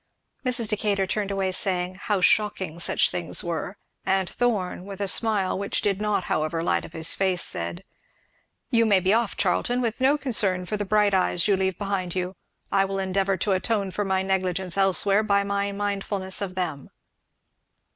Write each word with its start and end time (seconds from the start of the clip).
Mrs. 0.43 0.67
Decatur 0.67 1.05
turned 1.05 1.29
away, 1.29 1.51
saying 1.51 1.93
"how 1.93 2.21
shocking 2.21 2.79
such 2.79 3.11
things 3.11 3.43
were;" 3.43 3.77
and 4.03 4.27
Thorn, 4.27 4.83
with 4.85 4.99
a 4.99 5.07
smile 5.07 5.59
which 5.59 5.83
did 5.83 6.01
not 6.01 6.23
however 6.23 6.63
light 6.63 6.83
up 6.85 6.93
his 6.93 7.13
face, 7.13 7.43
said, 7.43 7.83
"You 8.71 8.87
may 8.87 8.99
be 8.99 9.13
off, 9.13 9.37
Charlton, 9.37 9.79
with 9.79 10.01
no 10.01 10.17
concern 10.17 10.65
for 10.65 10.75
the 10.75 10.85
bright 10.85 11.13
eyes 11.13 11.47
you 11.47 11.55
leave 11.55 11.77
behind 11.77 12.15
you 12.15 12.35
I 12.71 12.83
will 12.83 12.97
endeavour 12.97 13.37
to 13.37 13.51
atone 13.51 13.91
for 13.91 14.03
my 14.03 14.23
negligence 14.23 14.75
elsewhere, 14.75 15.21
by 15.21 15.43
my 15.43 15.71
mindfulness 15.71 16.41
of 16.41 16.55
them." 16.55 16.89